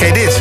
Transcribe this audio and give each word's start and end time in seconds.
Ken 0.00 0.14
dit? 0.14 0.40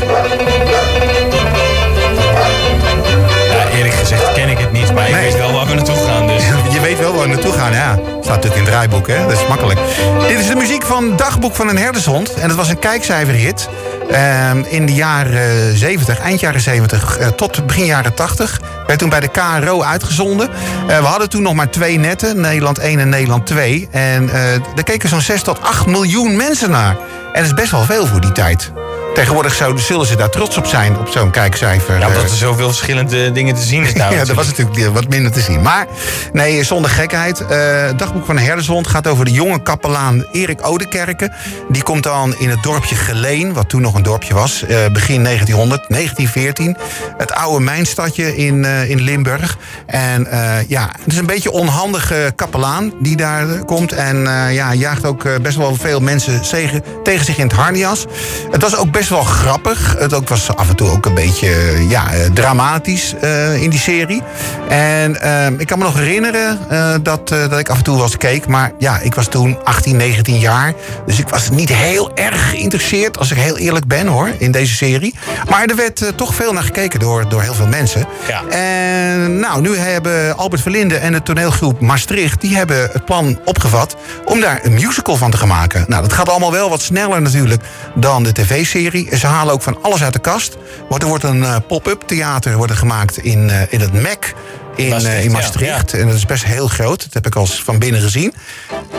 Ja, 3.52 3.68
eerlijk 3.76 3.94
gezegd 3.94 4.32
ken 4.34 4.50
ik 4.50 4.58
het 4.58 4.72
niet, 4.72 4.94
maar 4.94 5.08
ik 5.08 5.14
Nee. 5.14 5.24
weet 5.24 5.38
wel 5.38 5.52
waar 5.54 5.66
we 5.68 5.74
naartoe 5.74 5.96
gaan. 5.96 6.28
Dus. 6.28 6.44
Je 6.74 6.80
weet 6.82 7.00
wel 7.00 7.14
waar 7.14 7.22
we 7.28 7.34
naartoe 7.34 7.54
gaan, 7.54 7.74
ja. 7.74 7.92
Staat 8.22 8.26
natuurlijk 8.36 8.56
in 8.56 8.62
het 8.62 8.72
draaiboek, 8.72 9.08
hè? 9.08 9.22
Dat 9.28 9.32
is 9.32 9.48
makkelijk. 9.48 9.80
Dit 10.28 10.40
is 10.40 10.48
de 10.48 10.56
muziek 10.56 10.84
van 10.84 11.16
Dagboek 11.16 11.56
van 11.56 11.68
een 11.70 11.78
herdershond. 11.78 12.34
En 12.34 12.48
dat 12.48 12.58
was 12.58 12.70
een 12.70 12.80
kijkcijferhit. 12.80 13.70
Ehm, 14.12 14.62
in 14.68 14.86
de 14.86 14.94
jaren 14.94 15.78
70, 15.78 16.20
eind 16.20 16.40
jaren 16.40 16.62
70 16.62 17.18
eh, 17.18 17.28
tot 17.28 17.66
begin 17.68 17.86
jaren 17.86 18.14
80. 18.14 18.60
Werd 18.88 19.00
toen 19.00 19.10
bij 19.10 19.20
de 19.20 19.28
KRO 19.28 19.84
uitgezonden. 19.84 20.50
Eh, 20.88 20.98
we 21.00 21.06
hadden 21.06 21.30
toen 21.30 21.42
nog 21.42 21.54
maar 21.54 21.70
twee 21.70 22.00
netten, 22.00 22.42
Nederland 22.42 22.78
1 22.80 23.00
en 23.00 23.10
Nederland 23.10 23.46
2. 23.46 23.88
En 23.92 24.30
eh 24.30 24.42
daar 24.76 24.84
keken 24.84 25.10
zo'n 25.10 25.22
6 25.22 25.42
tot 25.42 25.62
8 25.62 25.86
miljoen 25.86 26.36
mensen 26.36 26.70
naar. 26.72 26.96
En 27.34 27.42
dat 27.42 27.44
is 27.46 27.54
best 27.54 27.72
wel 27.72 27.84
veel 27.84 28.06
voor 28.06 28.22
die 28.22 28.32
tijd. 28.32 28.72
Tegenwoordig 29.20 29.56
zouden, 29.56 29.84
zullen 29.84 30.06
ze 30.06 30.16
daar 30.16 30.30
trots 30.30 30.58
op 30.58 30.66
zijn, 30.66 30.98
op 30.98 31.08
zo'n 31.08 31.32
kijkcijfer. 31.32 31.96
Ja, 31.96 32.02
eh, 32.02 32.08
omdat 32.08 32.24
er 32.24 32.38
zoveel 32.38 32.68
verschillende 32.68 33.32
dingen 33.32 33.56
te 33.56 33.62
zien 33.62 33.84
is 33.84 33.94
nou. 33.94 34.14
ja, 34.16 34.26
dat 34.26 34.36
was 34.36 34.46
natuurlijk 34.46 34.94
wat 34.94 35.10
minder 35.10 35.32
te 35.32 35.40
zien. 35.40 35.62
Maar 35.62 35.88
nee, 36.34 36.64
zonder 36.64 36.92
gekheid. 36.92 37.46
eh 37.46 37.90
dagboek 37.98 38.26
van 38.26 38.38
herdershond 38.38 38.88
gaat 38.88 39.08
over 39.08 39.26
de 39.26 39.32
jonge 39.32 39.62
kapelaan 39.62 40.26
Erik 40.32 40.62
Oudekerke. 40.62 41.32
Die 41.70 41.84
komt 41.84 42.04
dan 42.04 42.36
in 42.38 42.50
het 42.50 42.64
dorpje 42.64 42.96
Geleen, 42.96 43.54
wat 43.54 43.70
toen 43.70 43.82
nog 43.82 43.96
een 43.96 44.04
dorpje 44.04 44.34
was, 44.34 44.64
eh, 44.64 44.78
begin 44.92 45.22
1900, 45.22 45.90
1914. 45.90 46.78
Het 47.18 47.32
oude 47.34 47.64
mijnstadje 47.64 48.36
in, 48.36 48.66
eh, 48.66 48.90
in 48.90 49.02
Limburg. 49.02 49.58
En 49.86 50.28
eh, 50.28 50.68
ja, 50.68 50.90
het 51.04 51.14
is 51.14 51.18
een 51.18 51.26
beetje 51.26 51.52
onhandige 51.52 52.34
kapelaan 52.36 52.94
die 53.00 53.16
daar 53.16 53.50
eh, 53.50 53.66
komt. 53.66 53.92
En 53.92 54.28
eh, 54.28 54.54
ja, 54.54 54.74
jaagt 54.74 55.06
ook 55.06 55.26
eh, 55.26 55.36
best 55.42 55.58
wel 55.58 55.76
veel 55.76 56.00
mensen 56.00 56.42
tegen, 56.42 56.84
tegen 57.04 57.26
zich 57.26 57.38
in 57.38 57.48
het 57.48 57.56
harnias. 57.56 58.06
Het 58.52 58.62
was 58.62 58.76
ook 58.76 58.92
best 58.92 59.09
wel 59.10 59.24
grappig. 59.24 59.96
Het 59.98 60.14
ook 60.14 60.30
was 60.30 60.56
af 60.56 60.70
en 60.70 60.76
toe 60.76 60.90
ook 60.90 61.06
een 61.06 61.14
beetje 61.14 61.48
eh, 61.48 61.90
ja, 61.90 62.12
eh, 62.12 62.32
dramatisch 62.34 63.14
eh, 63.22 63.62
in 63.62 63.70
die 63.70 63.80
serie. 63.80 64.22
En 64.68 65.22
eh, 65.22 65.60
ik 65.60 65.68
kan 65.68 65.78
me 65.78 65.84
nog 65.84 65.98
herinneren 65.98 66.60
dat, 67.04 67.28
dat 67.28 67.60
ik 67.60 67.70
af 67.70 67.78
en 67.78 67.84
toe 67.84 67.96
wel 67.96 68.04
eens 68.04 68.18
keek. 68.18 68.48
Maar 68.48 68.72
ja, 68.78 69.00
ik 69.00 69.16
was 69.16 69.28
toen 69.28 69.58
18, 69.64 69.96
19 69.96 70.40
jaar. 70.40 70.74
Dus 71.06 71.20
ik 71.20 71.30
was 71.30 71.50
niet 71.50 71.70
heel 71.70 72.16
erg 72.16 72.50
geïnteresseerd, 72.50 73.18
als 73.18 73.32
ik 73.32 73.38
heel 73.38 73.58
eerlijk 73.58 73.88
ben 73.88 74.08
hoor, 74.08 74.30
in 74.38 74.52
deze 74.52 74.76
serie. 74.76 75.16
Maar 75.50 75.66
er 75.66 75.76
werd 75.76 76.12
toch 76.16 76.36
veel 76.36 76.54
naar 76.54 76.64
gekeken 76.64 77.00
door, 77.00 77.30
door 77.30 77.42
heel 77.42 77.54
veel 77.54 77.68
mensen. 77.68 78.06
Ja. 78.28 78.44
En 78.48 79.40
nou, 79.40 79.62
nu 79.62 79.78
hebben 79.78 80.38
Albert 80.38 80.62
Verlinde 80.62 80.98
en 80.98 81.12
de 81.12 81.24
toneelgroep 81.24 81.80
Maastricht... 81.80 82.42
die 82.42 82.56
hebben 82.56 82.90
het 82.92 83.06
plan 83.06 83.40
opgevat 83.46 83.96
om 84.26 84.40
daar 84.40 84.60
een 84.64 84.74
musical 84.74 85.16
van 85.16 85.32
te 85.32 85.38
gaan 85.38 85.48
maken. 85.48 85.86
Nou, 85.88 86.02
dat 86.02 86.14
gaat 86.14 86.30
allemaal 86.30 86.52
wel 86.52 86.70
wat 86.70 86.82
sneller 86.82 87.22
natuurlijk 87.22 87.64
dan 87.96 88.24
de 88.24 88.32
tv-serie. 88.32 88.89
Ze 89.18 89.28
halen 89.28 89.54
ook 89.54 89.62
van 89.62 89.78
alles 89.82 90.04
uit 90.04 90.14
de 90.14 90.20
kast. 90.20 90.58
Want 90.90 91.02
er 91.02 91.08
wordt 91.08 91.24
een 91.24 91.44
eh, 91.44 91.56
pop-up 91.68 92.02
theater 92.02 92.56
wordt 92.58 92.72
er 92.72 92.78
gemaakt 92.78 93.18
in, 93.18 93.50
eh, 93.50 93.62
in 93.74 93.80
het 93.80 93.94
MEC 93.94 94.34
in 94.76 94.90
Maastricht, 94.90 94.90
Maastricht. 94.90 95.24
in 95.24 95.32
ja, 95.66 95.72
Maastricht. 95.72 95.94
En 95.94 96.08
dat 96.08 96.16
is 96.16 96.26
best 96.26 96.46
heel 96.46 96.68
groot. 96.68 97.04
Dat 97.04 97.14
heb 97.14 97.26
ik 97.26 97.36
al 97.36 97.42
eens 97.42 97.64
van 97.64 97.80
binnen 97.80 98.02
gezien. 98.02 98.34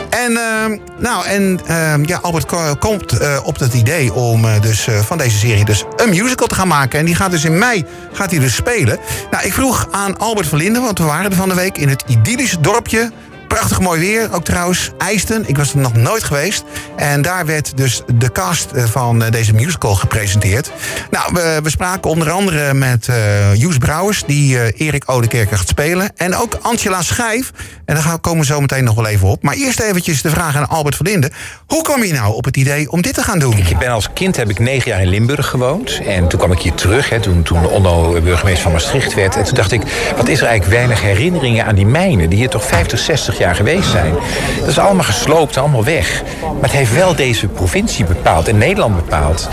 En, 0.09 0.37
ehm, 0.37 0.77
nou, 0.97 1.25
en 1.25 1.59
ehm, 1.65 2.03
ja, 2.05 2.19
Albert 2.21 2.45
ko- 2.45 2.75
komt 2.75 3.17
eh, 3.17 3.39
op 3.43 3.59
het 3.59 3.73
idee 3.73 4.13
om 4.13 4.45
eh, 4.45 4.61
dus, 4.61 4.87
eh, 4.87 4.99
van 4.99 5.17
deze 5.17 5.37
serie 5.37 5.65
dus 5.65 5.83
een 5.95 6.09
musical 6.09 6.47
te 6.47 6.55
gaan 6.55 6.67
maken. 6.67 6.99
En 6.99 7.05
die 7.05 7.15
gaat 7.15 7.31
dus 7.31 7.43
in 7.45 7.57
mei 7.57 7.85
gaat 8.13 8.31
hij 8.31 8.39
dus 8.39 8.55
spelen. 8.55 8.99
Nou, 9.31 9.45
ik 9.45 9.53
vroeg 9.53 9.87
aan 9.91 10.17
Albert 10.17 10.47
Verlinde, 10.47 10.79
want 10.79 10.99
we 10.99 11.05
waren 11.05 11.31
er 11.31 11.37
van 11.37 11.49
de 11.49 11.55
week 11.55 11.77
in 11.77 11.89
het 11.89 12.03
idyllische 12.07 12.59
dorpje. 12.61 13.11
Prachtig 13.51 13.79
mooi 13.79 13.99
weer, 13.99 14.33
ook 14.33 14.43
trouwens. 14.43 14.91
IJsten, 14.97 15.43
ik 15.47 15.57
was 15.57 15.73
er 15.73 15.79
nog 15.79 15.93
nooit 15.93 16.23
geweest. 16.23 16.63
En 16.95 17.21
daar 17.21 17.45
werd 17.45 17.77
dus 17.77 18.01
de 18.15 18.31
cast 18.31 18.71
eh, 18.71 18.83
van 18.83 19.23
eh, 19.23 19.31
deze 19.31 19.53
musical 19.53 19.95
gepresenteerd. 19.95 20.71
Nou, 21.09 21.33
we, 21.33 21.59
we 21.63 21.69
spraken 21.69 22.09
onder 22.09 22.31
andere 22.31 22.73
met 22.73 23.07
eh 23.07 23.55
Joes 23.55 23.77
Brouwers... 23.77 24.23
die 24.25 24.59
eh, 24.59 24.87
Erik 24.87 25.03
Oudekerke 25.03 25.57
gaat 25.57 25.67
spelen. 25.67 26.11
En 26.15 26.35
ook 26.35 26.57
Angela 26.61 27.01
Schijf. 27.01 27.51
En 27.85 27.95
daar 27.95 28.19
komen 28.19 28.39
we 28.39 28.45
zo 28.45 28.61
meteen 28.61 28.83
nog 28.83 28.95
wel 28.95 29.07
even 29.07 29.27
op. 29.27 29.43
Maar 29.43 29.55
eerst 29.55 29.79
eventjes 29.79 30.21
de 30.21 30.29
vraag 30.29 30.55
aan 30.55 30.69
Albert 30.69 30.95
Verlinde. 30.95 31.31
Hoe 31.67 31.81
kwam 31.81 32.03
je 32.03 32.13
nou 32.13 32.33
op 32.33 32.45
het 32.45 32.57
idee 32.57 32.91
om 32.91 33.01
dit 33.01 33.13
te 33.13 33.23
gaan 33.23 33.39
doen? 33.39 33.57
Ik 33.57 33.77
ben 33.77 33.89
als 33.89 34.13
kind 34.13 34.35
heb 34.35 34.49
ik 34.49 34.59
negen 34.59 34.91
jaar 34.91 35.01
in 35.01 35.07
Limburg 35.07 35.47
gewoond. 35.47 35.99
En 36.05 36.27
toen 36.27 36.39
kwam 36.39 36.51
ik 36.51 36.59
hier 36.59 36.73
terug, 36.73 37.09
hè, 37.09 37.19
toen, 37.19 37.43
toen 37.43 37.65
Onno 37.65 38.21
burgemeester 38.21 38.63
van 38.63 38.71
Maastricht 38.71 39.13
werd. 39.13 39.35
En 39.35 39.43
toen 39.43 39.55
dacht 39.55 39.71
ik, 39.71 39.81
wat 40.17 40.27
is 40.27 40.41
er 40.41 40.47
eigenlijk 40.47 40.77
weinig 40.77 41.01
herinneringen 41.01 41.65
aan 41.65 41.75
die 41.75 41.85
mijnen... 41.85 42.29
die 42.29 42.39
hier 42.39 42.49
toch 42.49 42.65
50, 42.65 42.99
60 42.99 43.37
jaar 43.37 43.40
geweest 43.49 43.89
zijn. 43.89 44.13
Dat 44.59 44.69
is 44.69 44.79
allemaal 44.79 45.03
gesloopt, 45.03 45.57
allemaal 45.57 45.83
weg. 45.83 46.23
Maar 46.41 46.69
het 46.69 46.71
heeft 46.71 46.93
wel 46.93 47.15
deze 47.15 47.47
provincie 47.47 48.05
bepaald 48.05 48.47
en 48.47 48.57
Nederland 48.57 48.95
bepaald. 48.95 49.49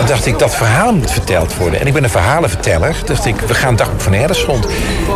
En 0.00 0.06
dacht 0.06 0.26
ik, 0.26 0.38
dat 0.38 0.54
verhaal 0.54 0.92
moet 0.92 1.10
verteld 1.10 1.56
worden. 1.56 1.80
En 1.80 1.86
ik 1.86 1.92
ben 1.92 2.04
een 2.04 2.10
verhalenverteller. 2.10 2.96
Dacht 3.04 3.26
ik, 3.26 3.36
we 3.46 3.54
gaan 3.54 3.76
Dagboek 3.76 4.00
van 4.00 4.12
Herderschond 4.12 4.66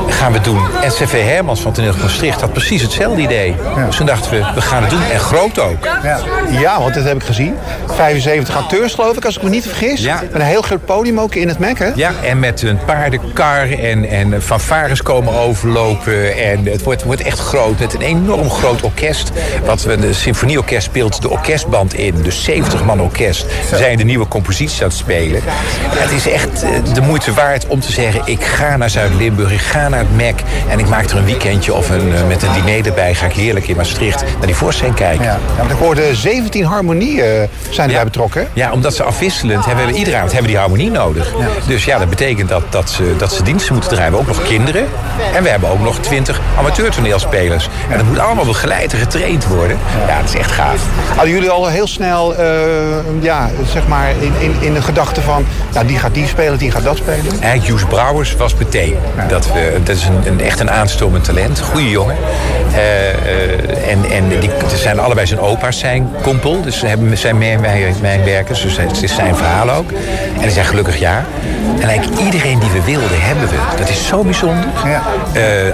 gaan 0.08 0.32
we 0.32 0.40
doen. 0.40 0.62
En 0.82 0.90
CV 0.90 1.24
Hermans 1.24 1.60
van 1.60 1.72
Toneel 1.72 1.94
Maastricht 2.00 2.40
had 2.40 2.52
precies 2.52 2.82
hetzelfde 2.82 3.22
idee. 3.22 3.54
Dus 3.86 3.96
toen 3.96 4.06
dachten 4.06 4.30
we, 4.30 4.46
we 4.54 4.60
gaan 4.60 4.82
het 4.82 4.90
doen. 4.90 5.02
En 5.02 5.20
groot 5.20 5.58
ook. 5.58 5.84
Ja. 6.02 6.20
ja, 6.50 6.80
want 6.80 6.94
dat 6.94 7.04
heb 7.04 7.16
ik 7.16 7.22
gezien. 7.22 7.54
75 7.86 8.56
acteurs, 8.56 8.94
geloof 8.94 9.16
ik, 9.16 9.24
als 9.24 9.36
ik 9.36 9.42
me 9.42 9.48
niet 9.48 9.66
vergis. 9.66 10.00
Ja. 10.00 10.20
Met 10.20 10.34
een 10.34 10.46
heel 10.46 10.62
groot 10.62 10.84
podium 10.84 11.20
ook 11.20 11.34
in 11.34 11.48
het 11.48 11.58
hè? 11.78 11.90
Ja, 11.94 12.12
en 12.22 12.38
met 12.38 12.62
een 12.62 12.78
paardenkar 12.84 13.70
en, 13.70 14.08
en 14.08 14.42
fanfares 14.42 15.02
komen 15.02 15.34
overlopen. 15.34 16.36
En 16.36 16.66
het 16.66 16.82
wordt, 16.82 17.02
wordt 17.02 17.22
echt 17.22 17.38
groot. 17.38 17.78
Met 17.78 17.94
een 17.94 18.02
enorm 18.16 18.50
groot 18.50 18.82
orkest. 18.82 19.30
Wat 19.64 19.82
we, 19.82 19.96
de 19.96 20.12
symfonieorkest 20.12 20.86
speelt 20.86 21.22
de 21.22 21.30
orkestband 21.30 21.94
in. 21.94 22.22
Dus 22.22 22.44
70 22.44 22.84
man 22.84 23.00
orkest. 23.00 23.46
Zijn 23.74 23.96
de 23.96 24.04
nieuwe 24.04 24.28
composities 24.28 24.82
aan 24.82 24.88
het 24.88 24.96
spelen. 24.96 25.40
Het 25.44 26.10
is 26.10 26.28
echt 26.28 26.62
eh, 26.62 26.70
de 26.94 27.00
moeite 27.00 27.32
waard 27.32 27.66
om 27.66 27.80
te 27.80 27.92
zeggen... 27.92 28.22
ik 28.24 28.44
ga 28.44 28.76
naar 28.76 28.90
Zuid-Limburg, 28.90 29.52
ik 29.52 29.60
ga 29.60 29.88
naar 29.88 29.98
het 29.98 30.16
MEC... 30.16 30.42
en 30.68 30.78
ik 30.78 30.88
maak 30.88 31.10
er 31.10 31.16
een 31.16 31.24
weekendje 31.24 31.74
of 31.74 31.90
een, 31.90 32.14
eh, 32.14 32.26
met 32.26 32.42
een 32.42 32.52
diner 32.52 32.86
erbij... 32.86 33.14
ga 33.14 33.26
ik 33.26 33.32
heerlijk 33.32 33.68
in 33.68 33.76
Maastricht 33.76 34.22
naar 34.22 34.46
die 34.46 34.54
voorstelling 34.54 34.94
kijken. 34.94 35.24
Ja, 35.24 35.38
want 35.56 35.70
ik 35.70 35.76
hoorde 35.76 36.14
17 36.14 36.64
harmonieën 36.64 37.24
eh, 37.24 37.48
zijn 37.70 37.88
erbij 37.88 38.04
betrokken. 38.04 38.48
Ja, 38.52 38.72
omdat 38.72 38.94
ze 38.94 39.02
afwisselend 39.02 39.64
hebben, 39.64 39.86
we 39.86 39.92
iedere 39.92 40.16
avond 40.16 40.32
hebben 40.32 40.50
die 40.50 40.60
harmonie 40.60 40.90
nodig. 40.90 41.32
Dus 41.66 41.84
ja, 41.84 41.98
dat 41.98 42.08
betekent 42.08 42.48
dat, 42.48 42.62
dat, 42.70 42.90
ze, 42.90 43.14
dat 43.18 43.32
ze 43.32 43.42
diensten 43.42 43.72
moeten 43.72 43.90
draaien. 43.90 44.10
We 44.10 44.16
hebben 44.16 44.34
ook 44.34 44.40
nog 44.40 44.48
kinderen. 44.48 44.86
En 45.34 45.42
we 45.42 45.48
hebben 45.48 45.68
ook 45.68 45.80
nog 45.80 45.98
20 45.98 46.40
amateurtoneelspelers. 46.58 47.68
En 47.90 48.05
dat 48.06 48.14
moet 48.14 48.24
allemaal 48.24 48.44
begeleid 48.44 48.92
en 48.92 48.98
getraind 48.98 49.46
worden. 49.46 49.78
Ja, 50.08 50.20
dat 50.20 50.28
is 50.28 50.34
echt 50.34 50.50
gaaf. 50.50 50.80
Hadden 51.14 51.34
jullie 51.34 51.50
al 51.50 51.66
heel 51.66 51.86
snel, 51.86 52.34
eh, 52.34 52.46
ja, 53.20 53.50
zeg 53.72 53.86
maar, 53.86 54.10
in, 54.20 54.32
in, 54.38 54.54
in 54.60 54.74
de 54.74 54.82
gedachte 54.82 55.20
van... 55.20 55.44
nou, 55.72 55.86
die 55.86 55.98
gaat 55.98 56.14
die 56.14 56.26
spelen, 56.26 56.58
die 56.58 56.70
gaat 56.70 56.84
dat 56.84 56.96
spelen? 56.96 57.24
Eigenlijk 57.40 57.66
Joes 57.66 57.84
Brouwers 57.84 58.36
was 58.36 58.54
meteen. 58.54 58.96
Dat, 59.28 59.46
we, 59.46 59.80
dat 59.84 59.96
is 59.96 60.04
een, 60.04 60.20
een, 60.26 60.40
echt 60.40 60.60
een 60.60 60.70
aanstormend 60.70 61.24
talent. 61.24 61.60
Goeie 61.60 61.90
jongen. 61.90 62.16
Eh, 62.74 63.90
en 63.90 64.04
en 64.10 64.28
die, 64.40 64.50
zijn 64.76 64.98
allebei 64.98 65.26
zijn 65.26 65.40
opa's 65.40 65.78
zijn 65.78 66.10
kompel. 66.22 66.62
Dus 66.62 66.78
ze 66.78 66.86
hebben, 66.86 67.18
zijn 67.18 67.38
mijn- 67.38 67.60
mijnwerkers. 68.00 68.62
Dus 68.62 68.76
het 68.76 69.02
is 69.02 69.14
zijn 69.14 69.36
verhaal 69.36 69.70
ook. 69.70 69.90
En 70.34 70.40
die 70.42 70.50
zijn 70.50 70.66
gelukkig 70.66 70.98
ja. 70.98 71.24
En 71.80 71.88
eigenlijk 71.88 72.20
iedereen 72.20 72.58
die 72.58 72.70
we 72.70 72.82
wilden, 72.84 73.08
hebben 73.22 73.48
we. 73.48 73.56
Dat 73.78 73.88
is 73.88 74.06
zo 74.06 74.22
bijzonder. 74.22 74.64
Ja. 74.84 75.02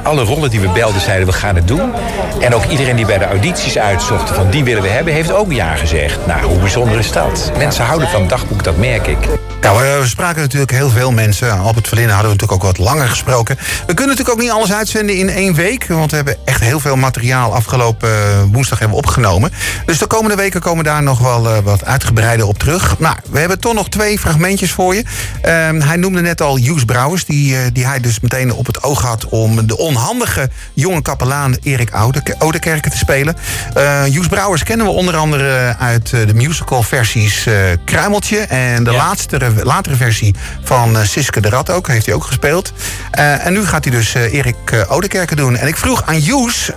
Alle 0.03 0.22
rollen 0.25 0.50
die 0.50 0.60
we 0.60 0.69
belden 0.69 1.00
zeiden 1.00 1.26
we 1.26 1.32
gaan 1.32 1.56
het 1.56 1.69
doen. 1.69 1.93
En 2.41 2.55
ook 2.55 2.65
iedereen 2.65 2.97
die 2.97 3.06
bij 3.06 3.19
de 3.19 3.25
audities 3.25 3.78
uitzocht 3.78 4.31
van 4.31 4.50
die 4.50 4.65
willen 4.65 4.83
we 4.83 4.88
hebben, 4.88 5.12
heeft 5.12 5.33
ook 5.33 5.53
ja 5.53 5.75
gezegd. 5.75 6.27
Nou, 6.27 6.44
hoe 6.44 6.59
bijzonder 6.59 6.99
is 6.99 7.12
dat? 7.12 7.53
Mensen 7.59 7.84
houden 7.84 8.09
van 8.09 8.28
dagboek, 8.28 8.65
dat 8.65 8.77
merk 8.77 9.06
ik. 9.06 9.19
Ja, 9.62 9.75
we, 9.77 9.99
we 10.00 10.06
spraken 10.09 10.43
natuurlijk 10.43 10.71
heel 10.71 10.91
veel 10.91 11.11
mensen. 11.12 11.59
Albert 11.59 11.88
Verlinden 11.88 12.15
hadden 12.15 12.32
we 12.32 12.38
natuurlijk 12.38 12.69
ook 12.69 12.77
wat 12.77 12.87
langer 12.87 13.09
gesproken. 13.09 13.56
We 13.87 13.94
kunnen 13.94 14.06
natuurlijk 14.06 14.31
ook 14.31 14.41
niet 14.41 14.50
alles 14.50 14.72
uitzenden 14.72 15.16
in 15.16 15.28
één 15.28 15.55
week. 15.55 15.87
Want 15.87 16.11
we 16.11 16.16
hebben 16.16 16.37
echt 16.44 16.61
heel 16.61 16.81
veel 16.81 16.97
materiaal 16.97 17.55
afgelopen 17.55 18.09
eh, 18.09 18.43
woensdag 18.53 18.78
hebben 18.78 18.97
opgenomen. 18.97 19.53
Dus 19.87 19.99
de 19.99 20.06
komende 20.06 20.37
weken 20.37 20.61
komen 20.61 20.84
daar 20.84 21.03
nog 21.03 21.19
wel 21.19 21.49
eh, 21.49 21.59
wat 21.59 21.84
uitgebreider 21.84 22.47
op 22.47 22.59
terug. 22.59 22.99
Nou, 22.99 23.16
we 23.31 23.38
hebben 23.38 23.61
toch 23.61 23.75
nog 23.75 23.88
twee 23.88 24.19
fragmentjes 24.19 24.73
voor 24.73 24.94
je. 24.94 25.05
Ehm, 25.43 25.81
hij 25.81 25.97
noemde 25.97 26.20
net 26.20 26.41
al 26.41 26.58
Joes 26.58 26.85
Brouwers. 26.85 27.25
Die, 27.25 27.56
eh, 27.56 27.62
die 27.73 27.87
hij 27.87 28.00
dus 28.00 28.20
meteen 28.20 28.52
op 28.52 28.67
het 28.67 28.82
oog 28.82 29.02
had 29.02 29.29
om 29.29 29.67
de 29.67 29.79
onhandige 29.79 30.50
jonge 30.75 31.02
kapelaan 31.02 31.56
Erik 31.62 31.91
Oude- 31.91 32.12
Oudekerke 32.38 32.91
te 32.91 32.97
spelen. 32.97 33.37
Eh 33.75 34.06
Joes 34.06 34.26
Brouwers 34.26 34.62
kennen 34.62 34.87
we 34.87 34.93
onder 34.93 35.17
andere 35.17 35.76
uit 35.79 36.12
eh, 36.12 36.26
de 36.26 36.35
musical 36.35 36.82
versies 36.82 37.47
eh, 37.47 37.55
Kruimeltje. 37.85 38.38
En 38.38 38.85
de 38.85 38.91
Ja. 38.91 38.97
laatste, 38.97 39.38
latere 39.62 39.97
versie 39.97 40.35
van 40.62 40.97
eh, 40.97 41.03
Siske 41.05 41.41
de 41.41 41.49
Rat 41.49 41.70
ook. 41.70 41.88
Heeft 41.88 42.06
hij 42.06 42.14
ook 42.14 42.25
gespeeld. 42.25 42.73
Eh, 43.11 43.47
en 43.47 43.53
nu 43.53 43.64
gaat 43.67 43.85
hij 43.85 43.93
dus 43.93 44.14
eh, 44.14 44.32
Erik 44.32 44.56
eh, 44.64 44.81
Oudekerke 44.88 45.35
doen. 45.37 45.56
En 45.56 45.67
ik 45.69 45.76
vroeg 45.76 46.03
aan 46.06 46.19
Joes, 46.20 46.70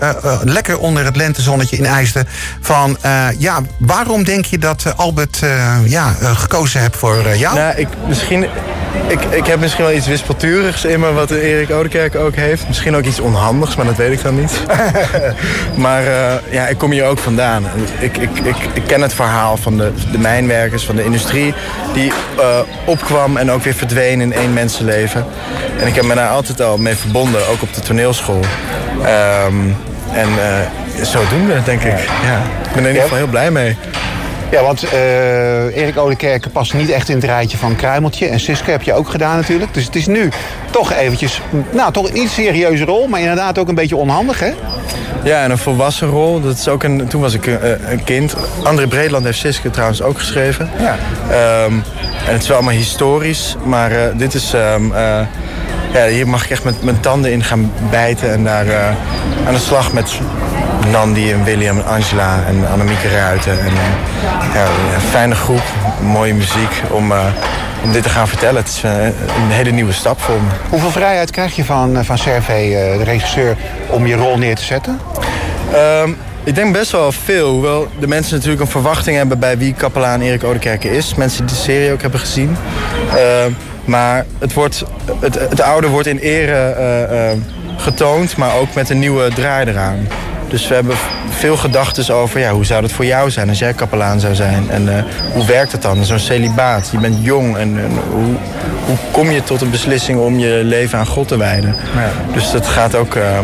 lekker 0.43 0.77
onder 0.79 1.05
het 1.05 1.15
lentezonnetje 1.15 1.77
in 1.77 1.85
IJsden... 1.85 2.27
van 2.61 2.97
eh, 3.01 3.27
ja, 3.37 3.59
waarom 3.79 4.23
denk 4.23 4.45
je 4.45 4.57
dat 4.57 4.93
Albert 4.95 5.39
eh, 5.43 5.75
ja, 5.85 6.15
gekozen 6.21 6.81
hebt 6.81 6.95
voor 6.97 7.25
eh, 7.25 7.39
jou? 7.39 7.55
Nou, 7.55 7.75
ik, 7.75 7.87
misschien 8.07 8.47
ik, 9.07 9.19
ik 9.21 9.45
heb 9.45 9.59
misschien 9.59 9.85
wel 9.85 9.93
iets 9.93 10.07
wispelturigs 10.07 10.85
in 10.85 10.99
me, 10.99 11.11
wat 11.11 11.31
Erik 11.31 11.69
Oudekerk 11.69 12.15
ook 12.15 12.35
heeft. 12.35 12.67
Misschien 12.67 12.95
ook 12.95 13.03
iets 13.03 13.19
onhandigs, 13.19 13.75
maar 13.75 13.85
dat 13.85 13.95
weet 13.95 14.11
ik 14.11 14.21
dan 14.21 14.39
niet. 14.39 14.61
maar 15.85 16.03
uh, 16.03 16.33
ja, 16.49 16.67
ik 16.67 16.77
kom 16.77 16.91
hier 16.91 17.05
ook 17.05 17.17
vandaan. 17.17 17.65
Ik, 17.99 18.17
ik, 18.17 18.29
ik, 18.43 18.55
ik 18.73 18.83
ken 18.87 19.01
het 19.01 19.13
verhaal 19.13 19.57
van 19.57 19.77
de, 19.77 19.91
de 20.11 20.17
mijnwerkers, 20.17 20.85
van 20.85 20.95
de 20.95 21.03
industrie... 21.03 21.53
die 21.93 22.11
uh, 22.39 22.59
opkwam 22.85 23.37
en 23.37 23.51
ook 23.51 23.63
weer 23.63 23.73
verdween 23.73 24.21
in 24.21 24.33
één 24.33 24.53
mensenleven. 24.53 25.25
En 25.79 25.87
ik 25.87 25.95
heb 25.95 26.05
me 26.05 26.15
daar 26.15 26.29
altijd 26.29 26.61
al 26.61 26.77
mee 26.77 26.95
verbonden, 26.95 27.47
ook 27.47 27.61
op 27.61 27.73
de 27.73 27.81
toneelschool. 27.81 28.41
Um, 29.47 29.75
en 30.13 30.29
uh, 30.29 31.05
zodoende, 31.05 31.63
denk 31.63 31.81
ik. 31.81 31.99
Ja. 32.23 32.37
Ik 32.63 32.73
ben 32.73 32.83
er 32.83 32.89
in 32.89 32.95
ieder 32.95 33.01
geval 33.01 33.17
heel 33.17 33.27
blij 33.27 33.51
mee. 33.51 33.77
Ja, 34.51 34.63
want 34.63 34.83
uh, 34.83 35.77
Erik 35.77 35.95
Oudekerke 35.95 36.49
past 36.49 36.73
niet 36.73 36.89
echt 36.89 37.09
in 37.09 37.15
het 37.15 37.23
rijtje 37.23 37.57
van 37.57 37.75
Kruimeltje. 37.75 38.27
En 38.27 38.39
Siske 38.39 38.71
heb 38.71 38.81
je 38.81 38.93
ook 38.93 39.09
gedaan 39.09 39.35
natuurlijk. 39.35 39.73
Dus 39.73 39.85
het 39.85 39.95
is 39.95 40.07
nu 40.07 40.29
toch 40.71 40.93
eventjes, 40.93 41.41
nou 41.71 41.91
toch 41.91 42.09
een 42.09 42.17
iets 42.17 42.33
serieuze 42.33 42.85
rol. 42.85 43.07
Maar 43.07 43.19
inderdaad 43.19 43.57
ook 43.57 43.67
een 43.67 43.75
beetje 43.75 43.95
onhandig, 43.95 44.39
hè? 44.39 44.53
Ja, 45.23 45.43
en 45.43 45.51
een 45.51 45.57
volwassen 45.57 46.07
rol. 46.07 46.41
Dat 46.41 46.57
is 46.57 46.67
ook 46.67 46.83
een, 46.83 47.07
toen 47.07 47.21
was 47.21 47.33
ik 47.33 47.47
een, 47.47 47.61
eh, 47.61 47.91
een 47.91 48.03
kind. 48.03 48.35
André 48.63 48.87
Breedland 48.87 49.25
heeft 49.25 49.37
Siske 49.37 49.69
trouwens 49.69 50.01
ook 50.01 50.17
geschreven. 50.17 50.69
Ja. 50.79 50.97
Um, 51.65 51.83
en 52.25 52.33
het 52.33 52.41
is 52.41 52.47
wel 52.47 52.57
allemaal 52.57 52.75
historisch. 52.75 53.55
Maar 53.63 53.91
uh, 53.91 53.97
dit 54.15 54.33
is... 54.33 54.53
Um, 54.53 54.91
uh, 54.91 55.19
ja, 55.93 56.07
hier 56.07 56.27
mag 56.27 56.43
ik 56.43 56.49
echt 56.49 56.63
met 56.63 56.83
mijn 56.83 56.99
tanden 56.99 57.31
in 57.31 57.43
gaan 57.43 57.71
bijten. 57.89 58.31
En 58.31 58.43
daar 58.43 58.95
aan 59.47 59.53
de 59.53 59.59
slag 59.59 59.93
met 59.93 60.19
Nandi 60.91 61.31
en 61.31 61.43
William 61.43 61.77
en 61.77 61.85
Angela 61.85 62.43
en 62.47 62.67
Annemieke 62.71 63.09
Ruiten. 63.09 63.59
En, 63.59 63.71
ja, 64.53 64.65
een 64.95 65.01
fijne 65.01 65.35
groep, 65.35 65.63
mooie 66.01 66.33
muziek 66.33 66.81
om, 66.89 67.11
uh, 67.11 67.19
om 67.83 67.91
dit 67.91 68.03
te 68.03 68.09
gaan 68.09 68.27
vertellen. 68.27 68.61
Het 68.61 68.67
is 68.67 68.83
uh, 68.83 69.05
een 69.05 69.49
hele 69.49 69.71
nieuwe 69.71 69.93
stap 69.93 70.21
voor 70.21 70.35
me. 70.35 70.49
Hoeveel 70.69 70.91
vrijheid 70.91 71.31
krijg 71.31 71.55
je 71.55 71.65
van, 71.65 72.05
van 72.05 72.17
Servey, 72.17 72.69
de 72.97 73.03
regisseur, 73.03 73.55
om 73.89 74.07
je 74.07 74.15
rol 74.15 74.37
neer 74.37 74.55
te 74.55 74.63
zetten? 74.63 74.99
Um, 76.03 76.17
ik 76.43 76.55
denk 76.55 76.73
best 76.73 76.91
wel 76.91 77.11
veel. 77.11 77.49
Hoewel 77.49 77.87
de 77.99 78.07
mensen 78.07 78.35
natuurlijk 78.35 78.61
een 78.61 78.67
verwachting 78.67 79.17
hebben 79.17 79.39
bij 79.39 79.57
wie 79.57 79.73
kapelaan 79.73 80.21
Erik 80.21 80.43
Oudekerke 80.43 80.97
is. 80.97 81.15
Mensen 81.15 81.45
die 81.45 81.55
de 81.55 81.61
serie 81.61 81.91
ook 81.91 82.01
hebben 82.01 82.19
gezien. 82.19 82.57
Uh, 83.07 83.17
maar 83.85 84.25
het, 84.39 84.53
wordt, 84.53 84.83
het, 85.19 85.39
het 85.49 85.61
oude 85.61 85.87
wordt 85.87 86.07
in 86.07 86.17
ere 86.17 86.75
uh, 87.09 87.41
getoond, 87.77 88.37
maar 88.37 88.55
ook 88.55 88.73
met 88.73 88.89
een 88.89 88.99
nieuwe 88.99 89.29
draai 89.33 89.65
eraan. 89.67 90.07
Dus 90.47 90.67
we 90.67 90.73
hebben 90.73 90.95
veel 91.29 91.57
gedachten 91.57 92.15
over 92.15 92.39
ja, 92.39 92.51
hoe 92.51 92.65
zou 92.65 92.81
dat 92.81 92.91
voor 92.91 93.05
jou 93.05 93.31
zijn 93.31 93.49
als 93.49 93.59
jij 93.59 93.73
kapelaan 93.73 94.19
zou 94.19 94.35
zijn. 94.35 94.69
En 94.69 94.87
uh, 94.87 94.93
hoe 95.33 95.45
werkt 95.45 95.71
het 95.71 95.81
dan, 95.81 96.05
zo'n 96.05 96.19
celibaat? 96.19 96.89
Je 96.91 96.97
bent 96.97 97.17
jong 97.21 97.57
en, 97.57 97.77
en 97.77 97.91
hoe, 98.11 98.35
hoe, 98.85 98.97
kom 99.11 99.31
je 99.31 99.43
tot 99.43 99.61
een 99.61 99.69
beslissing 99.69 100.19
om 100.19 100.39
je 100.39 100.61
leven 100.63 100.99
aan 100.99 101.07
God 101.07 101.27
te 101.27 101.37
wijden? 101.37 101.75
Ja. 101.95 102.33
Dus 102.33 102.51
dat, 102.51 102.67
gaat 102.67 102.95
ook, 102.95 103.15
uh, 103.15 103.39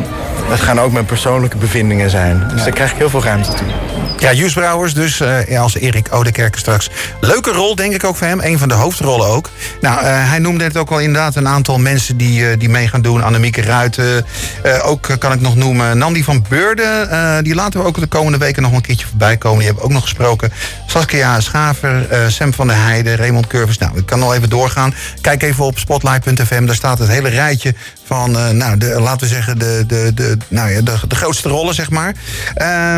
dat 0.50 0.59
gaan 0.59 0.80
ook 0.80 0.92
mijn 0.92 1.06
persoonlijke 1.06 1.57
bevindingen 1.57 2.09
zijn. 2.09 2.44
Dus 2.50 2.57
ja. 2.57 2.63
daar 2.63 2.74
krijg 2.74 2.92
ik 2.92 2.98
heel 2.98 3.09
veel 3.09 3.24
ruimte 3.24 3.53
toe. 3.53 3.68
Ja, 4.21 4.33
Jus 4.33 4.53
Brouwers 4.53 4.94
dus 4.94 5.21
uh, 5.21 5.59
als 5.59 5.75
Erik 5.75 6.07
Oudekerke 6.07 6.57
straks. 6.57 6.89
Leuke 7.21 7.51
rol, 7.51 7.75
denk 7.75 7.94
ik 7.94 8.03
ook 8.03 8.15
voor 8.15 8.27
hem. 8.27 8.39
Een 8.41 8.59
van 8.59 8.68
de 8.68 8.73
hoofdrollen 8.73 9.27
ook. 9.27 9.50
Nou, 9.79 9.95
uh, 9.95 10.29
hij 10.29 10.39
noemde 10.39 10.63
het 10.63 10.77
ook 10.77 10.89
al 10.89 11.00
inderdaad 11.00 11.35
een 11.35 11.47
aantal 11.47 11.79
mensen 11.79 12.18
die, 12.18 12.39
uh, 12.41 12.59
die 12.59 12.69
mee 12.69 12.88
gaan 12.88 13.01
doen. 13.01 13.23
Annemieke 13.23 13.62
Ruiten. 13.62 14.25
ook 14.83 15.15
kan 15.19 15.31
ik 15.31 15.41
nog 15.41 15.56
noemen 15.56 15.97
Nandi 15.97 16.23
van 16.23 16.45
Beurden. 16.50 17.44
die 17.44 17.56
laten 17.56 17.79
we 17.79 17.85
ook 17.85 18.00
de 18.00 18.07
komende 18.07 18.38
weken 18.38 18.62
nog 18.62 18.71
een 18.71 18.81
keertje 18.81 19.07
voorbij 19.07 19.38
komen. 19.38 19.57
Die 19.57 19.68
hebben 19.68 19.83
ook 19.83 19.91
nog 19.91 20.01
gesproken. 20.01 20.51
Saskia 20.88 21.39
Schaver, 21.39 22.07
Sam 22.27 22.53
van 22.53 22.67
der 22.67 22.77
Heijden, 22.77 23.15
Raymond 23.15 23.47
Curvers. 23.47 23.77
Nou, 23.77 23.97
ik 23.97 24.06
kan 24.06 24.19
nog 24.19 24.33
even 24.33 24.50
doorgaan. 24.50 24.94
Kijk 25.21 25.44
even 25.44 25.65
op 25.65 25.79
spotlight.fm. 25.79 26.65
Daar 26.65 26.75
staat 26.75 27.00
het 27.00 27.09
hele 27.09 27.29
rijtje 27.29 27.75
van, 28.03 28.31
nou, 28.31 28.77
de, 28.77 29.00
laten 29.00 29.27
we 29.27 29.33
zeggen, 29.33 29.59
de, 29.59 29.83
de, 29.88 30.12
de, 30.13 30.38
nou 30.47 30.71
ja, 30.71 30.81
de, 30.81 30.97
de 31.07 31.15
grootste 31.15 31.50
rollen, 31.50 31.75
zeg 31.75 31.89
maar. 31.89 32.15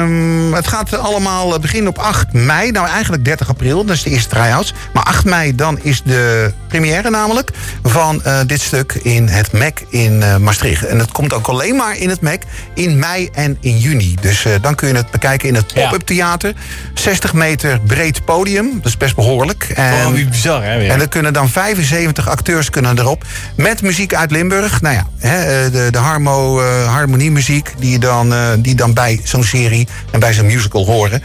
Um, 0.02 0.54
het 0.54 0.68
gaat 0.68 0.94
allemaal 1.14 1.60
beginnen 1.60 1.90
op 1.90 1.98
8 1.98 2.34
mei. 2.34 2.72
Nou, 2.72 2.88
eigenlijk 2.88 3.26
30 3.26 3.50
april, 3.50 3.86
dat 3.86 3.96
is 3.96 4.04
de 4.04 4.10
eerste 4.10 4.30
try-outs. 4.30 4.74
Maar 4.94 5.04
8 5.04 5.26
mei, 5.26 5.56
dan 5.56 5.80
is 5.82 6.02
de 6.02 6.54
première 6.74 7.10
namelijk 7.10 7.50
van 7.84 8.22
uh, 8.26 8.40
dit 8.46 8.62
stuk 8.62 8.94
in 8.94 9.28
het 9.28 9.52
MEC 9.52 9.86
in 9.90 10.14
uh, 10.14 10.38
Maastricht. 10.38 10.86
En 10.86 11.00
het 11.00 11.12
komt 11.12 11.34
ook 11.34 11.48
alleen 11.48 11.76
maar 11.76 11.98
in 11.98 12.10
het 12.10 12.22
MEC 12.22 12.44
in 12.74 13.00
mei 13.00 13.30
en 13.34 13.58
in 13.60 13.78
juni. 13.78 14.16
Dus 14.22 14.46
uh, 14.46 14.54
dan 14.62 14.76
kun 14.76 14.88
je 14.88 14.96
het 14.96 15.12
bekijken 15.12 15.48
in 15.48 15.56
het 15.56 15.74
pop-up 15.74 16.02
theater. 16.02 16.54
60 16.94 17.34
meter 17.34 17.80
breed 17.80 18.26
podium, 18.26 18.72
dat 18.76 18.86
is 18.86 18.98
best 18.98 19.16
behoorlijk. 19.16 19.72
En, 19.76 20.08
oh, 20.08 20.30
bizar, 20.30 20.64
hè? 20.64 20.78
Weer. 20.78 20.90
En 20.90 21.02
er 21.02 21.08
kunnen 21.08 21.34
dan 21.34 21.50
75 21.50 22.30
acteurs 22.30 22.70
kunnen 22.70 23.00
erop. 23.00 23.24
Met 23.56 23.82
muziek 23.82 24.14
uit 24.14 24.32
Limburg. 24.32 24.82
Nou 24.82 24.96
ja, 24.96 25.08
hè, 25.18 25.70
de, 25.72 25.88
de 25.92 25.98
harmo, 25.98 26.62
harmoniemuziek 26.86 27.74
die, 27.80 28.00
dan, 28.00 28.34
die 28.60 28.76
dan 28.76 28.94
bij 28.94 29.20
zo'n 29.24 29.44
serie 29.44 29.88
en 30.12 30.20
bij 30.20 30.34
zo'n 30.34 30.46
musical 30.46 30.86
horen. 30.86 31.24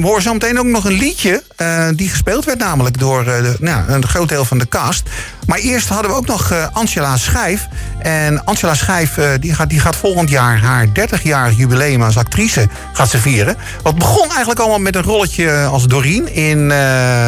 We 0.00 0.06
horen 0.06 0.22
zo 0.22 0.32
meteen 0.32 0.58
ook 0.58 0.66
nog 0.66 0.84
een 0.84 0.98
liedje 0.98 1.42
uh, 1.62 1.88
die 1.94 2.08
gespeeld 2.08 2.44
werd 2.44 2.58
namelijk 2.58 2.98
door 2.98 3.24
de, 3.24 3.56
nou, 3.58 3.88
een 3.88 4.06
groot 4.06 4.28
deel 4.28 4.44
van 4.44 4.58
de 4.58 4.68
cast. 4.68 5.08
Maar 5.46 5.58
eerst 5.58 5.88
hadden 5.88 6.10
we 6.10 6.16
ook 6.16 6.26
nog 6.26 6.70
Angela 6.72 7.16
Schijf. 7.16 7.66
En 7.98 8.44
Angela 8.44 8.74
Schijf 8.74 9.18
die 9.40 9.54
gaat, 9.54 9.68
die 9.68 9.80
gaat 9.80 9.96
volgend 9.96 10.30
jaar 10.30 10.58
haar 10.58 10.86
30-jarig 10.86 11.56
jubileum 11.56 12.02
als 12.02 12.16
actrice 12.16 12.68
gaat 12.92 13.10
ze 13.10 13.18
vieren. 13.18 13.56
Wat 13.82 13.98
begon 13.98 14.28
eigenlijk 14.28 14.60
allemaal 14.60 14.78
met 14.78 14.96
een 14.96 15.02
rolletje 15.02 15.64
als 15.64 15.86
Doreen 15.86 16.34
in, 16.34 16.68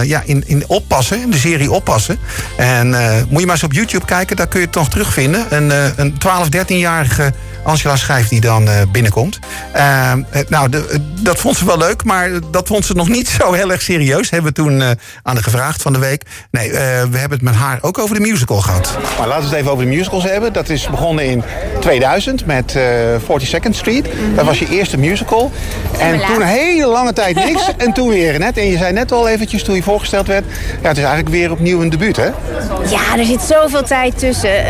ja, 0.02 0.22
in, 0.24 0.44
in 0.46 0.64
Oppassen, 0.66 1.22
in 1.22 1.30
de 1.30 1.38
serie 1.38 1.70
Oppassen. 1.70 2.18
En 2.56 2.88
moet 3.28 3.40
je 3.40 3.46
maar 3.46 3.54
eens 3.54 3.64
op 3.64 3.72
YouTube 3.72 4.04
kijken, 4.04 4.36
daar 4.36 4.48
kun 4.48 4.60
je 4.60 4.66
het 4.66 4.74
nog 4.74 4.90
terugvinden. 4.90 5.46
Een, 5.50 5.72
een 5.96 6.18
12, 6.18 6.48
13-jarige 6.56 7.32
Angela 7.62 7.96
Schijf 7.96 8.28
die 8.28 8.40
dan 8.40 8.68
binnenkomt. 8.92 9.38
nou, 10.48 10.68
de, 10.68 11.10
dat 11.22 11.38
vond 11.38 11.56
ze 11.56 11.64
wel 11.64 11.78
leuk, 11.78 12.04
maar 12.04 12.30
dat 12.50 12.66
vond 12.68 12.84
ze 12.84 12.94
nog 12.94 13.08
niet 13.08 13.28
zo 13.40 13.52
heel 13.52 13.70
erg 13.70 13.82
serieus. 13.82 14.30
Hebben 14.30 14.52
we 14.54 14.56
toen 14.56 14.80
uh, 14.80 14.90
aan 15.22 15.34
de 15.34 15.42
gevraagd 15.42 15.82
van 15.82 15.92
de 15.92 15.98
week. 15.98 16.22
Nee, 16.50 16.68
uh, 16.68 16.74
we 16.74 17.18
hebben 17.18 17.30
het 17.30 17.42
met 17.42 17.54
haar 17.54 17.78
ook 17.80 17.98
over 17.98 18.14
de 18.14 18.20
musical 18.20 18.60
gehad. 18.60 18.98
Maar 19.18 19.28
laten 19.28 19.44
we 19.44 19.48
het 19.48 19.58
even 19.58 19.70
over 19.72 19.84
de 19.84 19.90
musicals 19.90 20.24
hebben. 20.24 20.52
Dat 20.52 20.68
is 20.68 20.88
begonnen 20.88 21.24
in 21.24 21.42
2000 21.80 22.46
met 22.46 22.74
uh, 22.76 22.82
42nd 23.40 23.70
Street. 23.70 24.14
Mm 24.14 24.24
-hmm. 24.24 24.34
Dat 24.34 24.44
was 24.44 24.58
je 24.58 24.68
eerste 24.68 24.98
musical. 24.98 25.52
En 25.98 26.20
toen 26.20 26.40
een 26.40 26.46
hele 26.46 26.86
lange 26.86 27.12
tijd 27.12 27.34
niks. 27.46 27.70
en 27.76 27.92
toen 27.92 28.08
weer 28.08 28.38
net. 28.38 28.56
En 28.56 28.66
je 28.66 28.76
zei 28.76 28.92
net 28.92 29.12
al 29.12 29.28
eventjes 29.28 29.62
toen 29.62 29.74
je 29.74 29.82
voorgesteld 29.82 30.26
werd. 30.26 30.44
Ja, 30.82 30.88
het 30.88 30.96
is 30.96 31.04
eigenlijk 31.04 31.34
weer 31.34 31.50
opnieuw 31.50 31.82
een 31.82 31.90
debuut, 31.90 32.16
hè? 32.16 32.30
Ja, 32.88 33.18
er 33.18 33.24
zit 33.24 33.42
zoveel 33.42 33.82
tijd 33.82 34.18
tussen. 34.18 34.64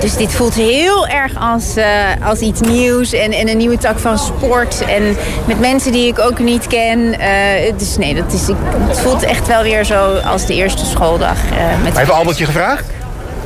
Dus 0.00 0.16
dit 0.16 0.32
voelt 0.32 0.54
heel 0.54 1.06
erg 1.06 1.32
als, 1.40 1.76
uh, 1.76 1.84
als 2.28 2.40
iets 2.40 2.60
nieuws 2.60 3.12
en, 3.12 3.32
en 3.32 3.48
een 3.48 3.56
nieuwe 3.56 3.78
tak 3.78 3.98
van 3.98 4.18
sport. 4.18 4.84
En 4.84 5.16
met 5.44 5.60
mensen 5.60 5.92
die 5.92 6.06
ik 6.08 6.18
ook 6.18 6.38
niet 6.38 6.66
ken. 6.66 6.98
Uh, 6.98 7.72
dus 7.76 7.96
nee, 7.96 8.14
dat 8.14 8.32
is, 8.32 8.46
het 8.88 9.00
voelt 9.00 9.22
echt 9.22 9.46
wel 9.46 9.62
weer 9.62 9.84
zo 9.84 10.14
als 10.14 10.46
de 10.46 10.54
eerste 10.54 10.84
schooldag. 10.84 11.36
Uh, 11.52 11.82
met 11.82 11.98
Heeft 11.98 12.10
Albert 12.10 12.38
je 12.38 12.44
gevraagd? 12.44 12.84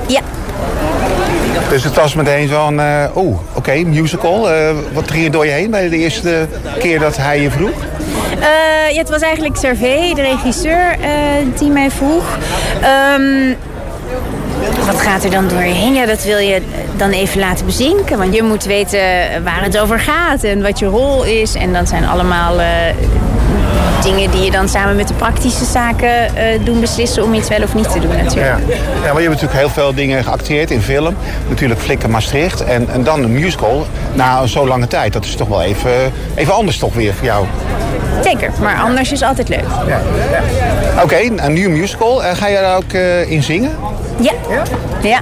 Ja. 0.06 0.20
Dus 1.68 1.84
het 1.84 1.94
was 1.94 2.14
meteen 2.14 2.48
van, 2.48 2.80
uh, 2.80 3.04
oh, 3.12 3.26
oké, 3.26 3.38
okay, 3.54 3.82
musical. 3.82 4.48
Wat 4.92 5.10
ging 5.10 5.24
er 5.24 5.30
door 5.30 5.46
je 5.46 5.52
heen 5.52 5.70
bij 5.70 5.88
de 5.88 5.96
eerste 5.96 6.46
keer 6.78 6.98
dat 6.98 7.16
hij 7.16 7.40
je 7.40 7.50
vroeg? 7.50 7.70
Uh, 8.38 8.92
ja, 8.92 8.98
het 8.98 9.10
was 9.10 9.20
eigenlijk 9.20 9.56
Servé, 9.56 10.12
de 10.14 10.22
regisseur, 10.22 10.96
die 11.58 11.70
mij 11.70 11.90
vroeg. 11.90 12.38
Um, 13.18 13.56
wat 14.86 15.00
gaat 15.00 15.24
er 15.24 15.30
dan 15.30 15.48
door 15.48 15.62
je 15.62 15.74
heen? 15.74 15.94
Ja, 15.94 16.06
dat 16.06 16.24
wil 16.24 16.38
je 16.38 16.62
dan 16.96 17.10
even 17.10 17.40
laten 17.40 17.66
bezinken. 17.66 18.18
Want 18.18 18.34
je 18.34 18.42
moet 18.42 18.64
weten 18.64 19.00
waar 19.44 19.62
het 19.62 19.78
over 19.78 20.00
gaat 20.00 20.44
en 20.44 20.62
wat 20.62 20.78
je 20.78 20.86
rol 20.86 21.24
is. 21.24 21.54
En 21.54 21.72
dat 21.72 21.88
zijn 21.88 22.06
allemaal 22.06 22.60
uh, 22.60 22.66
dingen 24.02 24.30
die 24.30 24.44
je 24.44 24.50
dan 24.50 24.68
samen 24.68 24.96
met 24.96 25.08
de 25.08 25.14
praktische 25.14 25.64
zaken 25.64 26.08
uh, 26.08 26.64
doen 26.64 26.80
beslissen 26.80 27.24
om 27.24 27.34
iets 27.34 27.48
wel 27.48 27.62
of 27.62 27.74
niet 27.74 27.92
te 27.92 28.00
doen 28.00 28.16
natuurlijk. 28.16 28.68
Ja, 28.68 28.74
ja 29.04 29.12
maar 29.12 29.22
je 29.22 29.28
hebt 29.28 29.40
natuurlijk 29.40 29.58
heel 29.58 29.68
veel 29.68 29.94
dingen 29.94 30.24
geacteerd 30.24 30.70
in 30.70 30.80
film. 30.80 31.16
Natuurlijk 31.48 31.80
Flikken 31.80 32.10
Maastricht 32.10 32.64
en, 32.64 32.88
en 32.88 33.04
dan 33.04 33.22
een 33.22 33.32
musical 33.32 33.86
na 34.12 34.46
zo'n 34.46 34.66
lange 34.68 34.86
tijd. 34.86 35.12
Dat 35.12 35.24
is 35.24 35.34
toch 35.34 35.48
wel 35.48 35.62
even, 35.62 36.12
even 36.34 36.54
anders 36.54 36.78
toch 36.78 36.94
weer 36.94 37.14
voor 37.14 37.26
jou. 37.26 37.46
Zeker, 38.24 38.50
maar 38.60 38.80
anders 38.80 39.12
is 39.12 39.22
altijd 39.22 39.48
leuk. 39.48 39.64
Ja. 39.86 40.00
ja. 40.30 40.42
Oké, 40.94 41.02
okay, 41.02 41.32
een 41.36 41.52
nieuwe 41.52 41.70
musical. 41.70 42.24
Uh, 42.24 42.30
ga 42.34 42.46
je 42.46 42.54
daar 42.54 42.76
ook 42.76 42.92
uh, 42.92 43.30
in 43.30 43.42
zingen? 43.42 43.70
Ja. 44.22 44.32
ja. 45.02 45.20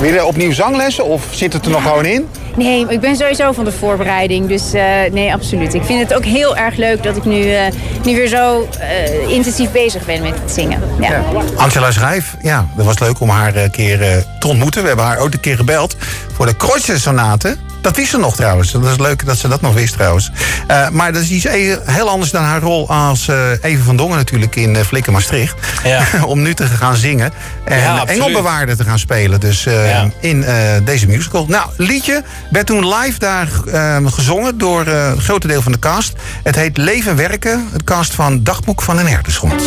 Weer 0.00 0.24
opnieuw 0.24 0.52
zanglessen 0.52 1.04
of 1.04 1.22
zit 1.30 1.52
het 1.52 1.64
er 1.64 1.70
nog 1.70 1.82
gewoon 1.82 2.04
in? 2.04 2.28
Nee, 2.56 2.86
ik 2.88 3.00
ben 3.00 3.16
sowieso 3.16 3.52
van 3.52 3.64
de 3.64 3.72
voorbereiding. 3.72 4.48
Dus 4.48 4.74
uh, 4.74 4.82
nee, 5.12 5.32
absoluut. 5.32 5.74
Ik 5.74 5.84
vind 5.84 6.00
het 6.00 6.14
ook 6.14 6.24
heel 6.24 6.56
erg 6.56 6.76
leuk 6.76 7.02
dat 7.02 7.16
ik 7.16 7.24
nu, 7.24 7.44
uh, 7.44 7.60
nu 8.04 8.14
weer 8.14 8.28
zo 8.28 8.68
uh, 8.80 9.30
intensief 9.30 9.70
bezig 9.70 10.04
ben 10.04 10.22
met 10.22 10.34
het 10.40 10.50
zingen. 10.50 10.80
Ja. 11.00 11.08
ja. 11.08 11.22
Angela 11.56 11.90
Schrijf, 11.90 12.36
ja, 12.42 12.68
dat 12.76 12.84
was 12.84 12.98
leuk 12.98 13.20
om 13.20 13.28
haar 13.28 13.56
een 13.56 13.70
keer 13.70 14.26
te 14.38 14.48
ontmoeten. 14.48 14.82
We 14.82 14.88
hebben 14.88 15.06
haar 15.06 15.18
ook 15.18 15.32
een 15.32 15.40
keer 15.40 15.56
gebeld 15.56 15.96
voor 16.32 16.46
de 16.46 16.56
Kreutzer-sonate. 16.56 17.56
Dat 17.80 17.96
wist 17.96 18.10
ze 18.10 18.18
nog 18.18 18.36
trouwens. 18.36 18.72
Dat 18.72 18.84
is 18.84 18.98
leuk 18.98 19.26
dat 19.26 19.36
ze 19.38 19.48
dat 19.48 19.60
nog 19.60 19.74
wist 19.74 19.92
trouwens. 19.92 20.30
Eh, 20.66 20.88
maar 20.88 21.12
dat 21.12 21.22
is 21.22 21.30
iets 21.30 21.46
heel 21.84 22.08
anders 22.08 22.30
dan 22.30 22.42
haar 22.42 22.60
rol 22.60 22.88
als 22.90 23.28
uh, 23.28 23.36
Even 23.62 23.84
van 23.84 23.96
Dongen 23.96 24.16
natuurlijk 24.16 24.56
in 24.56 24.74
uh, 24.74 24.80
Flikken 24.80 25.12
Maastricht. 25.12 25.54
Ja. 25.84 26.04
Om 26.26 26.42
nu 26.42 26.54
te 26.54 26.66
gaan 26.66 26.96
zingen. 26.96 27.32
En 27.64 27.78
Ja. 27.80 28.06
Engelbewaarder 28.06 28.76
te 28.76 28.84
gaan 28.84 28.98
spelen. 28.98 29.40
Dus 29.40 29.66
eh, 29.66 29.90
Ja. 29.90 30.10
in 30.20 30.44
eh, 30.44 30.54
deze 30.84 31.06
musical. 31.06 31.46
Nou, 31.48 31.70
liedje 31.76 32.22
werd 32.50 32.66
toen 32.66 32.88
live 32.94 33.18
daar 33.18 33.48
eh, 33.72 33.96
gezongen 34.06 34.58
door 34.58 34.86
eh, 34.86 35.06
een 35.08 35.20
grote 35.20 35.46
deel 35.46 35.62
van 35.62 35.72
de 35.72 35.78
cast. 35.78 36.12
Het 36.42 36.54
heet 36.56 36.76
Leven 36.76 37.16
Werken. 37.16 37.68
Het 37.72 37.84
cast 37.84 38.14
van 38.14 38.42
Dagboek 38.42 38.82
van 38.82 38.98
een 38.98 39.06
Herdershond. 39.08 39.62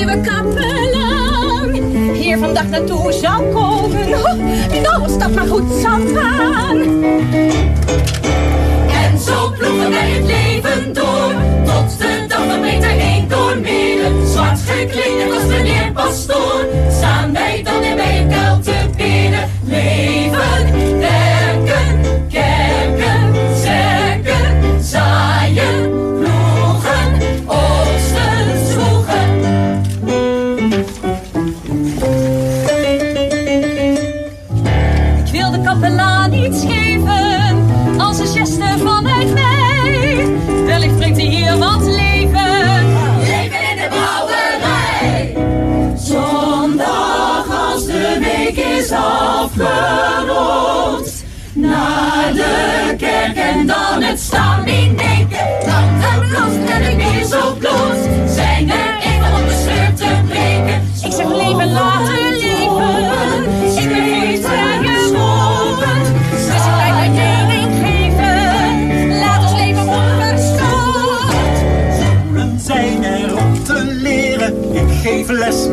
Nieuwe 0.00 0.20
kapelaan 0.20 1.72
hier 2.12 2.38
vandaag 2.38 2.68
naartoe 2.68 3.12
zou 3.12 3.52
komen. 3.52 4.08
Oh, 4.14 5.02
als 5.02 5.18
dat 5.18 5.34
maar 5.34 5.46
goed 5.46 5.72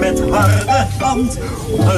met 0.07 0.29
harde 0.29 0.87
hand. 0.99 1.37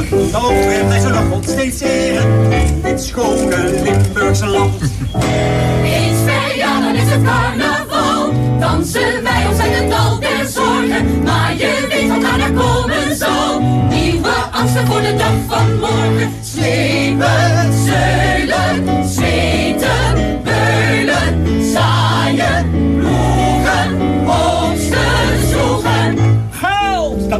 Geloof 0.07 0.65
weer, 0.65 0.87
wij 0.87 0.99
zullen 0.99 1.31
God 1.31 1.49
steeds. 1.49 1.81
In 1.81 2.81
dit 2.83 3.03
schone 3.03 3.81
Limburgse 3.83 4.45
land. 4.45 4.81
Eens 5.83 6.17
dan 6.81 6.95
is 6.95 7.11
het 7.11 7.23
carnaval. 7.23 8.33
Dansen 8.59 9.23
wij 9.23 9.47
ons 9.49 9.59
uit 9.59 9.75
het 9.75 9.89
dal 9.89 10.19
der 10.19 10.47
zorgen. 10.47 11.23
Maar 11.23 11.53
je 11.57 11.85
weet 11.89 12.09
wat 12.09 12.21
daarna 12.21 12.49
komen 12.49 13.15
zal. 13.15 13.61
Nieuwe 13.89 14.33
angsten 14.51 14.87
voor 14.87 15.01
de 15.01 15.15
dag 15.15 15.33
van 15.47 15.79
morgen. 15.79 16.33
Slepen, 16.41 17.73
zeulen, 17.85 19.05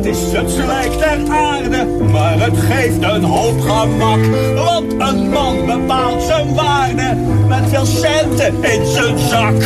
is 0.10 0.32
het 0.32 0.52
slijk 0.52 0.92
ter 0.92 1.32
aarde. 1.32 1.86
Maar 2.12 2.40
het 2.40 2.58
geeft 2.58 3.04
een 3.04 3.24
hoop 3.24 3.60
gemak. 3.62 4.20
Want 4.56 4.92
een 4.92 5.30
man 5.30 5.66
bepaalt 5.66 6.22
zijn 6.22 6.56
waarde. 6.56 7.16
Met 7.48 7.70
veel 7.70 7.86
centen 7.86 8.64
in 8.64 8.86
zijn 8.86 9.18
zak. 9.20 9.64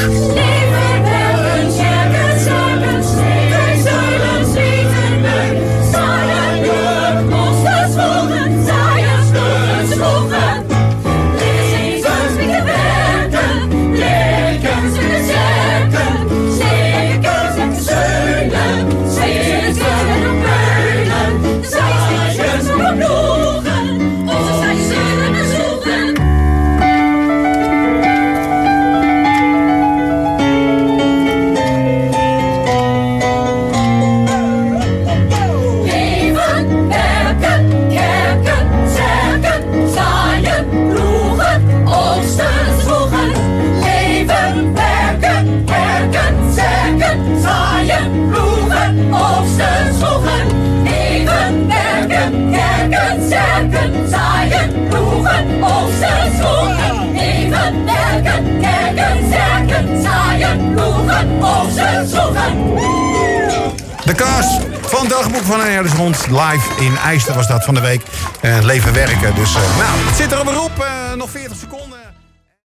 De 64.05 64.13
cast 64.15 64.59
van 64.81 65.07
Dagboek 65.07 65.43
van 65.43 65.59
een 65.59 65.71
Herdershond. 65.71 66.27
Live 66.27 66.81
in 66.83 66.97
IJster 66.97 67.33
was 67.33 67.47
dat 67.47 67.63
van 67.63 67.73
de 67.73 67.81
week. 67.81 68.01
Eh, 68.41 68.57
leven 68.61 68.93
werken. 68.93 69.35
Dus 69.35 69.55
eh, 69.55 69.77
nou, 69.77 69.97
het 70.07 70.15
zit 70.15 70.31
er 70.31 70.61
op. 70.61 70.79
Eh, 70.79 71.13
nog 71.17 71.29
40 71.29 71.57
seconden. 71.57 71.92